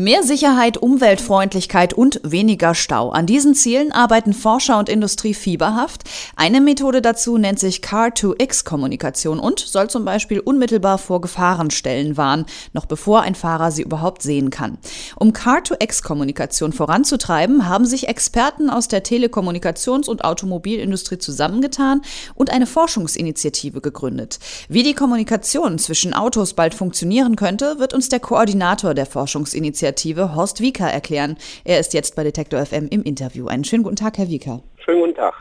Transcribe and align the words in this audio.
Mehr 0.00 0.22
Sicherheit, 0.22 0.78
Umweltfreundlichkeit 0.78 1.92
und 1.92 2.22
weniger 2.22 2.74
Stau. 2.74 3.10
An 3.10 3.26
diesen 3.26 3.54
Zielen 3.54 3.92
arbeiten 3.92 4.32
Forscher 4.32 4.78
und 4.78 4.88
Industrie 4.88 5.34
fieberhaft. 5.34 6.04
Eine 6.36 6.62
Methode 6.62 7.02
dazu 7.02 7.36
nennt 7.36 7.58
sich 7.58 7.82
Car-to-X-Kommunikation 7.82 9.38
und 9.38 9.60
soll 9.60 9.90
zum 9.90 10.06
Beispiel 10.06 10.40
unmittelbar 10.40 10.96
vor 10.96 11.20
Gefahrenstellen 11.20 12.16
warnen, 12.16 12.46
noch 12.72 12.86
bevor 12.86 13.20
ein 13.20 13.34
Fahrer 13.34 13.72
sie 13.72 13.82
überhaupt 13.82 14.22
sehen 14.22 14.48
kann. 14.48 14.78
Um 15.16 15.34
Car-to-X-Kommunikation 15.34 16.72
voranzutreiben, 16.72 17.68
haben 17.68 17.84
sich 17.84 18.08
Experten 18.08 18.70
aus 18.70 18.88
der 18.88 19.04
Telekommunikations- 19.04 20.08
und 20.08 20.24
Automobilindustrie 20.24 21.18
zusammengetan 21.18 22.00
und 22.34 22.48
eine 22.48 22.66
Forschungsinitiative 22.66 23.82
gegründet. 23.82 24.38
Wie 24.70 24.82
die 24.82 24.94
Kommunikation 24.94 25.78
zwischen 25.78 26.14
Autos 26.14 26.54
bald 26.54 26.72
funktionieren 26.72 27.36
könnte, 27.36 27.78
wird 27.78 27.92
uns 27.92 28.08
der 28.08 28.20
Koordinator 28.20 28.94
der 28.94 29.04
Forschungsinitiative 29.04 29.89
Initiative 29.90 30.36
Horst 30.36 30.60
Wieker 30.60 30.86
erklären. 30.86 31.36
Er 31.64 31.80
ist 31.80 31.94
jetzt 31.94 32.14
bei 32.14 32.22
Detektor 32.22 32.64
FM 32.64 32.88
im 32.90 33.02
Interview. 33.02 33.48
Einen 33.48 33.64
schönen 33.64 33.82
guten 33.82 33.96
Tag, 33.96 34.18
Herr 34.18 34.28
Wieker. 34.28 34.60
Schönen 34.84 35.00
guten 35.00 35.14
Tag. 35.16 35.34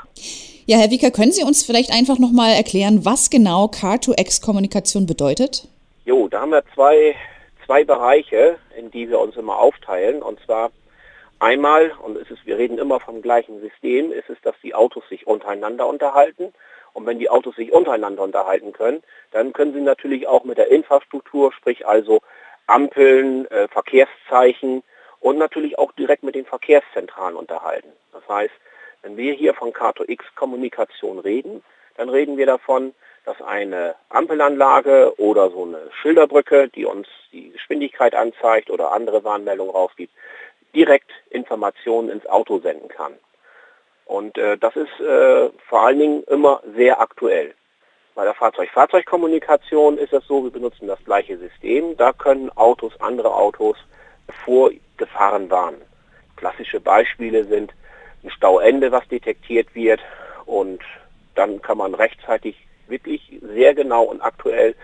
Ja, 0.66 0.78
Herr 0.78 0.90
Wieker, 0.90 1.12
können 1.12 1.32
Sie 1.32 1.44
uns 1.44 1.64
vielleicht 1.64 1.92
einfach 1.92 2.18
nochmal 2.18 2.54
erklären, 2.54 3.06
was 3.06 3.30
genau 3.30 3.68
Car-to-X-Kommunikation 3.68 5.06
bedeutet? 5.06 5.68
Jo, 6.06 6.28
da 6.28 6.42
haben 6.42 6.52
wir 6.52 6.64
zwei, 6.74 7.16
zwei 7.66 7.84
Bereiche, 7.84 8.58
in 8.76 8.90
die 8.90 9.08
wir 9.08 9.20
uns 9.20 9.36
immer 9.38 9.60
aufteilen. 9.60 10.24
Und 10.24 10.40
zwar 10.46 10.72
einmal, 11.38 11.92
und 12.04 12.18
es 12.18 12.32
ist, 12.32 12.46
wir 12.46 12.58
reden 12.58 12.80
immer 12.80 13.00
vom 13.00 13.22
gleichen 13.22 13.62
System, 13.62 14.12
ist 14.12 14.30
es, 14.30 14.38
dass 14.42 14.56
die 14.64 14.74
Autos 14.74 15.04
sich 15.10 15.28
untereinander 15.28 15.86
unterhalten. 15.86 16.54
Und 16.94 17.06
wenn 17.06 17.20
die 17.20 17.30
Autos 17.30 17.56
sich 17.56 17.72
untereinander 17.72 18.24
unterhalten 18.24 18.74
können, 18.74 19.04
dann 19.32 19.54
können 19.54 19.74
sie 19.74 19.82
natürlich 19.82 20.28
auch 20.28 20.44
mit 20.44 20.58
der 20.58 20.72
Infrastruktur, 20.72 21.54
sprich 21.54 21.88
also 21.88 22.20
Ampeln, 22.70 23.50
äh, 23.52 23.68
Verkehrszeichen 23.68 24.84
und 25.20 25.38
natürlich 25.38 25.78
auch 25.78 25.92
direkt 25.94 26.24
mit 26.24 26.36
den 26.36 26.46
Verkehrszentralen 26.46 27.36
unterhalten. 27.36 27.92
Das 28.14 28.28
heißt, 28.28 28.54
wenn 29.02 29.18
wir 29.18 29.34
hier 29.34 29.54
von 29.54 29.72
K2X-Kommunikation 29.72 31.20
reden, 31.20 31.64
dann 31.98 32.10
reden 32.10 32.38
wir 32.38 32.46
davon, 32.46 32.94
dass 33.26 33.42
eine 33.42 33.96
Ampelanlage 34.10 35.14
oder 35.20 35.50
so 35.52 35.64
eine 35.64 35.92
Schilderbrücke, 36.02 36.70
die 36.70 36.86
uns 36.86 37.08
die 37.32 37.52
Geschwindigkeit 37.52 38.16
anzeigt 38.16 38.70
oder 38.70 38.92
andere 38.92 39.24
Warnmeldungen 39.24 39.74
rausgibt, 39.74 40.14
direkt 40.74 41.12
Informationen 41.30 42.10
ins 42.10 42.26
Auto 42.26 42.60
senden 42.60 42.90
kann. 42.90 43.14
Und 44.06 44.38
äh, 44.38 44.58
das 44.58 44.76
ist 44.76 45.00
äh, 45.00 45.50
vor 45.68 45.82
allen 45.82 46.00
Dingen 46.00 46.24
immer 46.24 46.62
sehr 46.76 47.00
aktuell. 47.00 47.54
Bei 48.20 48.26
der 48.26 48.34
Fahrzeug-Fahrzeug-Kommunikation 48.34 49.98
ist 49.98 50.12
es 50.12 50.28
so, 50.28 50.44
wir 50.44 50.52
benutzen 50.52 50.88
das 50.88 51.02
gleiche 51.06 51.38
System. 51.38 51.96
Da 51.96 52.12
können 52.12 52.50
Autos, 52.58 52.92
andere 53.00 53.34
Autos 53.34 53.78
vor 54.44 54.72
Gefahren 54.98 55.50
warnen. 55.50 55.80
Klassische 56.36 56.82
Beispiele 56.82 57.46
sind 57.46 57.74
ein 58.26 58.30
Stauende, 58.30 58.92
was 58.92 59.08
detektiert 59.08 59.74
wird 59.74 60.02
und 60.46 60.82
dann 61.36 61.62
kann 61.62 61.78
man 61.78 61.96
rechtzeitig 61.96 62.58
wirklich 62.90 63.40
sehr 63.56 63.74
genau 63.74 64.04
und 64.04 64.20
aktuell 64.20 64.76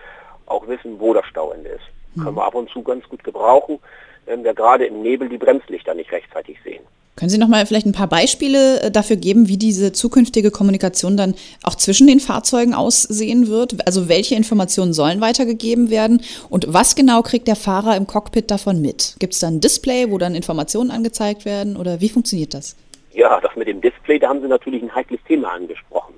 auch 0.45 0.66
wissen, 0.70 0.97
wo 1.02 1.14
das 1.14 1.25
Stauende 1.25 1.72
ist. 1.72 1.83
Mhm. 2.14 2.23
Können 2.23 2.38
wir 2.38 2.45
ab 2.45 2.55
und 2.55 2.70
zu 2.70 2.83
ganz 2.83 3.03
gut 3.09 3.25
gebrauchen, 3.25 3.80
wenn 4.27 4.45
wir 4.45 4.53
gerade 4.53 4.86
im 4.86 5.02
Nebel 5.02 5.27
die 5.27 5.38
Bremslichter 5.38 5.94
nicht 5.94 6.14
rechtzeitig 6.14 6.58
sehen. 6.64 6.86
Können 7.16 7.30
Sie 7.30 7.38
noch 7.38 7.47
mal 7.47 7.66
vielleicht 7.66 7.85
ein 7.85 7.94
paar 7.94 8.09
Beispiele 8.09 8.81
äh, 8.81 8.91
dafür 8.91 9.16
geben, 9.16 9.47
wie 9.47 9.58
diese 9.58 9.94
zukünftige 9.94 10.52
Kommunikation 10.52 11.16
dann 11.16 11.33
auch 11.63 11.75
zwischen 11.75 12.08
den 12.08 12.19
Fahrzeugen 12.19 12.73
aussehen 12.73 13.47
wird? 13.47 13.88
Also 13.88 14.09
welche 14.09 14.35
Informationen 14.35 14.91
sollen 14.91 15.21
weitergegeben 15.21 15.89
werden 15.89 16.21
und 16.49 16.65
was 16.73 16.93
genau 16.95 17.21
kriegt 17.21 17.48
der 17.48 17.55
Fahrer 17.55 17.95
im 17.95 18.05
Cockpit 18.05 18.52
davon 18.52 18.81
mit? 18.81 19.15
Gibt 19.20 19.33
es 19.33 19.39
da 19.39 19.48
ein 19.48 19.61
Display, 19.61 20.11
wo 20.11 20.17
dann 20.17 20.36
Informationen 20.36 20.92
angezeigt 20.92 21.45
werden 21.45 21.77
oder 21.77 22.02
wie 22.02 22.09
funktioniert 22.09 22.54
das? 22.54 22.75
Ja, 23.14 23.39
das 23.39 23.55
mit 23.55 23.70
dem 23.70 23.80
Display, 23.80 24.20
da 24.20 24.27
haben 24.27 24.42
Sie 24.42 24.49
natürlich 24.49 24.83
ein 24.83 24.93
heikles 24.93 25.21
Thema 25.25 25.54
angesprochen. 25.54 26.15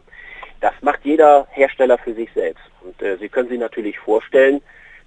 Das 0.62 0.74
macht 0.82 1.02
jeder 1.04 1.46
Hersteller 1.52 2.00
für 2.00 2.16
sich 2.16 2.30
selbst. 2.34 2.64
Und 2.84 3.00
äh, 3.04 3.18
Sie 3.18 3.30
können 3.30 3.50
sich 3.50 3.60
natürlich 3.60 4.00
vorstellen, 4.00 4.62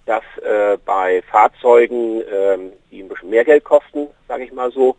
dass 0.07 0.23
äh, 0.45 0.79
bei 0.85 1.21
Fahrzeugen, 1.29 2.21
äh, 2.21 2.59
die 2.93 3.03
ein 3.03 3.09
bisschen 3.09 3.31
mehr 3.31 3.45
Geld 3.45 3.65
kosten, 3.65 4.07
sage 4.29 4.45
ich 4.45 4.53
mal 4.53 4.71
so, 4.71 4.95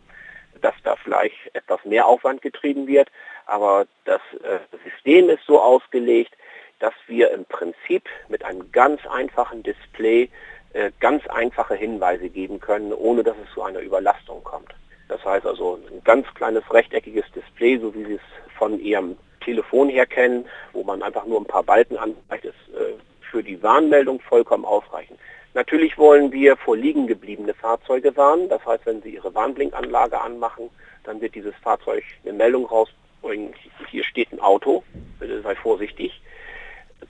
dass 0.62 0.74
da 0.84 0.96
vielleicht 0.96 1.36
etwas 1.54 1.84
mehr 1.84 2.06
Aufwand 2.06 2.42
getrieben 2.42 2.86
wird. 2.86 3.10
Aber 3.46 3.86
das 4.04 4.20
äh, 4.42 4.58
System 4.88 5.28
ist 5.28 5.44
so 5.46 5.60
ausgelegt, 5.60 6.32
dass 6.78 6.94
wir 7.06 7.30
im 7.30 7.44
Prinzip 7.44 8.08
mit 8.28 8.44
einem 8.44 8.72
ganz 8.72 9.00
einfachen 9.06 9.62
Display 9.62 10.30
äh, 10.72 10.90
ganz 11.00 11.26
einfache 11.26 11.74
Hinweise 11.74 12.28
geben 12.28 12.60
können, 12.60 12.92
ohne 12.92 13.22
dass 13.22 13.36
es 13.44 13.52
zu 13.52 13.62
einer 13.62 13.80
Überlastung 13.80 14.42
kommt. 14.42 14.74
Das 15.08 15.24
heißt 15.24 15.46
also 15.46 15.78
ein 15.90 16.02
ganz 16.04 16.26
kleines 16.34 16.64
rechteckiges 16.72 17.24
Display, 17.32 17.78
so 17.78 17.94
wie 17.94 18.04
Sie 18.04 18.14
es 18.14 18.56
von 18.56 18.80
Ihrem 18.80 19.16
Telefon 19.44 19.88
her 19.88 20.06
kennen, 20.06 20.46
wo 20.72 20.82
man 20.82 21.02
einfach 21.02 21.26
nur 21.26 21.40
ein 21.40 21.46
paar 21.46 21.62
Balken 21.62 21.98
anzeigt, 21.98 22.46
ist 22.46 22.54
äh, 22.74 22.94
für 23.30 23.42
die 23.42 23.62
Warnmeldung 23.62 24.20
vollkommen 24.20 24.64
ausreichend. 24.64 25.11
Natürlich 25.54 25.98
wollen 25.98 26.32
wir 26.32 26.56
vor 26.56 26.76
liegen 26.76 27.06
gebliebene 27.06 27.52
Fahrzeuge 27.52 28.16
warnen. 28.16 28.48
Das 28.48 28.64
heißt, 28.64 28.86
wenn 28.86 29.02
Sie 29.02 29.10
Ihre 29.14 29.34
Warnblinkanlage 29.34 30.20
anmachen, 30.20 30.70
dann 31.04 31.20
wird 31.20 31.34
dieses 31.34 31.54
Fahrzeug 31.56 32.04
eine 32.24 32.32
Meldung 32.32 32.64
rausbringen, 32.64 33.54
hier 33.90 34.04
steht 34.04 34.32
ein 34.32 34.40
Auto, 34.40 34.82
bitte 35.18 35.42
sei 35.42 35.54
vorsichtig. 35.54 36.22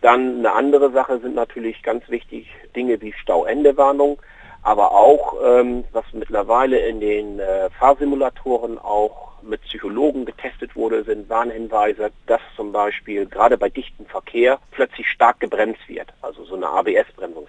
Dann 0.00 0.38
eine 0.38 0.52
andere 0.52 0.90
Sache 0.90 1.20
sind 1.20 1.34
natürlich 1.34 1.82
ganz 1.82 2.08
wichtig 2.08 2.48
Dinge 2.74 3.00
wie 3.00 3.12
Stauendewarnung, 3.12 4.20
aber 4.62 4.92
auch, 4.92 5.36
ähm, 5.44 5.84
was 5.92 6.04
mittlerweile 6.12 6.78
in 6.78 7.00
den 7.00 7.38
äh, 7.38 7.70
Fahrsimulatoren 7.70 8.78
auch 8.78 9.32
mit 9.42 9.60
Psychologen 9.62 10.24
getestet 10.24 10.74
wurde, 10.76 11.04
sind 11.04 11.28
Warnhinweise, 11.28 12.10
dass 12.26 12.40
zum 12.56 12.72
Beispiel 12.72 13.26
gerade 13.26 13.58
bei 13.58 13.68
dichtem 13.68 14.06
Verkehr 14.06 14.58
plötzlich 14.70 15.08
stark 15.08 15.40
gebremst 15.40 15.88
wird, 15.88 16.12
also 16.22 16.44
so 16.44 16.54
eine 16.54 16.68
ABS-Bremsung. 16.68 17.46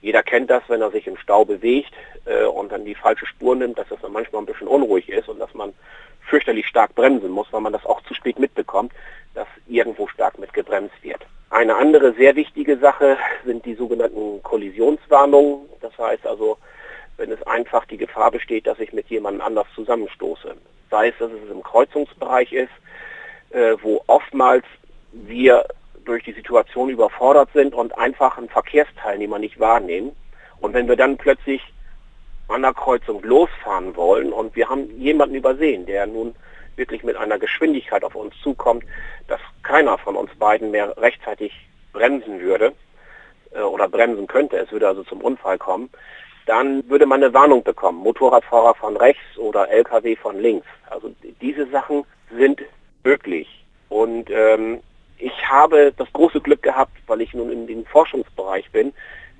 Jeder 0.00 0.22
kennt 0.22 0.50
das, 0.50 0.62
wenn 0.68 0.80
er 0.80 0.90
sich 0.90 1.06
im 1.06 1.16
Stau 1.16 1.44
bewegt 1.44 1.92
äh, 2.24 2.44
und 2.44 2.70
dann 2.70 2.84
die 2.84 2.94
falsche 2.94 3.26
Spur 3.26 3.56
nimmt, 3.56 3.78
dass 3.78 3.88
das 3.88 4.00
dann 4.00 4.12
manchmal 4.12 4.42
ein 4.42 4.46
bisschen 4.46 4.68
unruhig 4.68 5.08
ist 5.08 5.28
und 5.28 5.38
dass 5.38 5.52
man 5.54 5.74
fürchterlich 6.28 6.66
stark 6.66 6.94
bremsen 6.94 7.30
muss, 7.30 7.48
weil 7.52 7.60
man 7.60 7.72
das 7.72 7.84
auch 7.86 8.02
zu 8.02 8.14
spät 8.14 8.38
mitbekommt, 8.38 8.92
dass 9.34 9.48
irgendwo 9.66 10.06
stark 10.08 10.38
mit 10.38 10.52
gebremst 10.52 10.94
wird. 11.02 11.26
Eine 11.50 11.76
andere 11.76 12.12
sehr 12.12 12.36
wichtige 12.36 12.76
Sache 12.78 13.16
sind 13.44 13.64
die 13.64 13.74
sogenannten 13.74 14.42
Kollisionswarnungen. 14.42 15.68
Das 15.80 15.96
heißt 15.98 16.26
also, 16.26 16.58
wenn 17.16 17.32
es 17.32 17.42
einfach 17.44 17.86
die 17.86 17.96
Gefahr 17.96 18.30
besteht, 18.30 18.66
dass 18.66 18.78
ich 18.78 18.92
mit 18.92 19.08
jemandem 19.08 19.40
anders 19.40 19.66
zusammenstoße. 19.74 20.54
Sei 20.90 21.08
es, 21.08 21.14
dass 21.18 21.30
es 21.32 21.50
im 21.50 21.62
Kreuzungsbereich 21.62 22.52
ist, 22.52 22.72
äh, 23.50 23.76
wo 23.82 24.02
oftmals 24.06 24.64
wir 25.12 25.64
durch 26.08 26.24
die 26.24 26.32
Situation 26.32 26.88
überfordert 26.88 27.50
sind 27.52 27.74
und 27.74 27.96
einfach 27.98 28.38
einen 28.38 28.48
Verkehrsteilnehmer 28.48 29.38
nicht 29.38 29.60
wahrnehmen. 29.60 30.12
Und 30.60 30.74
wenn 30.74 30.88
wir 30.88 30.96
dann 30.96 31.16
plötzlich 31.18 31.62
an 32.48 32.62
der 32.62 32.72
Kreuzung 32.72 33.22
losfahren 33.22 33.94
wollen 33.94 34.32
und 34.32 34.56
wir 34.56 34.68
haben 34.68 34.90
jemanden 34.98 35.34
übersehen, 35.34 35.84
der 35.84 36.06
nun 36.06 36.34
wirklich 36.76 37.04
mit 37.04 37.16
einer 37.16 37.38
Geschwindigkeit 37.38 38.04
auf 38.04 38.14
uns 38.14 38.34
zukommt, 38.42 38.84
dass 39.26 39.40
keiner 39.62 39.98
von 39.98 40.16
uns 40.16 40.34
beiden 40.36 40.70
mehr 40.70 40.96
rechtzeitig 40.96 41.52
bremsen 41.92 42.40
würde 42.40 42.72
äh, 43.52 43.60
oder 43.60 43.88
bremsen 43.88 44.26
könnte, 44.26 44.56
es 44.56 44.72
würde 44.72 44.88
also 44.88 45.02
zum 45.04 45.20
Unfall 45.20 45.58
kommen, 45.58 45.90
dann 46.46 46.88
würde 46.88 47.04
man 47.04 47.22
eine 47.22 47.34
Warnung 47.34 47.62
bekommen, 47.62 47.98
Motorradfahrer 47.98 48.74
von 48.76 48.96
rechts 48.96 49.36
oder 49.36 49.68
Lkw 49.68 50.16
von 50.16 50.40
links. 50.40 50.66
Also 50.88 51.14
diese 51.42 51.66
Sachen 51.68 52.04
sind 52.34 52.62
möglich. 53.04 53.66
Und 53.90 54.30
ähm, 54.30 54.80
ich 55.18 55.48
habe 55.48 55.92
das 55.96 56.08
große 56.12 56.40
Glück 56.40 56.62
gehabt, 56.62 56.92
weil 57.06 57.20
ich 57.20 57.34
nun 57.34 57.50
in 57.50 57.66
dem 57.66 57.84
Forschungsbereich 57.86 58.70
bin, 58.70 58.92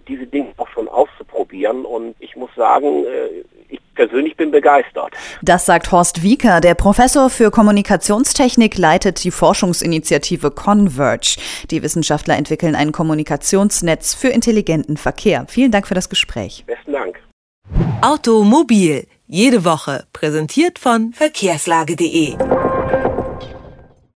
diese 0.08 0.26
Dinge 0.26 0.52
auch 0.56 0.68
schon 0.68 0.88
auszuprobieren. 0.88 1.84
Und 1.84 2.16
ich 2.18 2.34
muss 2.34 2.50
sagen, 2.56 3.04
äh, 3.04 3.44
ich 3.68 3.80
persönlich 3.94 4.36
bin 4.36 4.50
begeistert. 4.50 5.12
Das 5.42 5.66
sagt 5.66 5.92
Horst 5.92 6.22
Wieker. 6.22 6.60
Der 6.60 6.74
Professor 6.74 7.30
für 7.30 7.50
Kommunikationstechnik 7.50 8.78
leitet 8.78 9.22
die 9.24 9.30
Forschungsinitiative 9.30 10.50
Converge. 10.50 11.36
Die 11.70 11.82
Wissenschaftler 11.82 12.36
entwickeln 12.36 12.74
ein 12.74 12.92
Kommunikationsnetz 12.92 14.14
für 14.14 14.28
intelligenten 14.28 14.96
Verkehr. 14.96 15.44
Vielen 15.48 15.70
Dank 15.70 15.86
für 15.86 15.94
das 15.94 16.08
Gespräch. 16.08 16.64
Besten 16.66 16.92
Dank. 16.92 17.20
Automobil. 18.00 19.06
Jede 19.26 19.64
Woche. 19.64 20.06
Präsentiert 20.14 20.78
von 20.78 21.12
verkehrslage.de. 21.12 22.36